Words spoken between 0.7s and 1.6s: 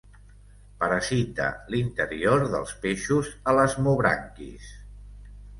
Parasita